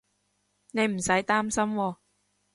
[0.71, 1.97] 你唔使擔心喎